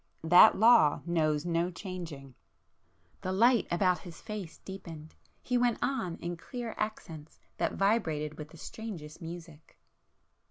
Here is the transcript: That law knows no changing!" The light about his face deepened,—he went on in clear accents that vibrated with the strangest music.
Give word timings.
That 0.23 0.57
law 0.57 1.01
knows 1.05 1.45
no 1.45 1.69
changing!" 1.69 2.33
The 3.21 3.31
light 3.31 3.67
about 3.69 3.99
his 3.99 4.19
face 4.19 4.57
deepened,—he 4.57 5.59
went 5.59 5.77
on 5.79 6.17
in 6.17 6.37
clear 6.37 6.73
accents 6.75 7.39
that 7.57 7.73
vibrated 7.75 8.39
with 8.39 8.49
the 8.49 8.57
strangest 8.57 9.21
music. 9.21 9.77